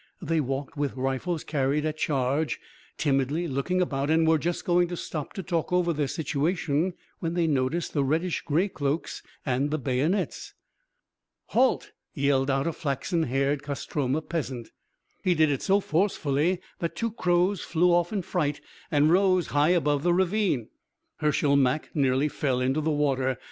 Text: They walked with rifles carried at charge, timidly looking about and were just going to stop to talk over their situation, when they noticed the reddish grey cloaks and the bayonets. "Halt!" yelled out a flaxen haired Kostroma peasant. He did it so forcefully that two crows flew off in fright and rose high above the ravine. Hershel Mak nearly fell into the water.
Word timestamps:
They 0.19 0.41
walked 0.41 0.75
with 0.75 0.95
rifles 0.95 1.43
carried 1.43 1.85
at 1.85 1.95
charge, 1.95 2.59
timidly 2.97 3.47
looking 3.47 3.83
about 3.83 4.09
and 4.09 4.27
were 4.27 4.39
just 4.39 4.65
going 4.65 4.87
to 4.87 4.97
stop 4.97 5.33
to 5.33 5.43
talk 5.43 5.71
over 5.71 5.93
their 5.93 6.07
situation, 6.07 6.93
when 7.19 7.35
they 7.35 7.45
noticed 7.45 7.93
the 7.93 8.03
reddish 8.03 8.41
grey 8.41 8.67
cloaks 8.67 9.21
and 9.45 9.69
the 9.69 9.77
bayonets. 9.77 10.55
"Halt!" 11.49 11.91
yelled 12.15 12.49
out 12.49 12.65
a 12.65 12.73
flaxen 12.73 13.21
haired 13.25 13.61
Kostroma 13.61 14.23
peasant. 14.23 14.71
He 15.23 15.35
did 15.35 15.51
it 15.51 15.61
so 15.61 15.79
forcefully 15.79 16.61
that 16.79 16.95
two 16.95 17.11
crows 17.11 17.61
flew 17.61 17.91
off 17.93 18.11
in 18.11 18.23
fright 18.23 18.59
and 18.89 19.11
rose 19.11 19.49
high 19.49 19.69
above 19.69 20.01
the 20.01 20.15
ravine. 20.15 20.69
Hershel 21.17 21.55
Mak 21.57 21.91
nearly 21.95 22.27
fell 22.27 22.59
into 22.59 22.81
the 22.81 22.89
water. 22.89 23.37